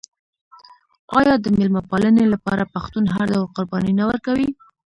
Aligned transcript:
آیا 1.19 1.35
د 1.39 1.45
میلمه 1.57 1.81
پالنې 1.89 2.25
لپاره 2.33 2.69
پښتون 2.73 3.03
هر 3.15 3.25
ډول 3.33 3.47
قرباني 3.55 3.93
نه 3.99 4.03
ورکوي؟ 4.09 4.49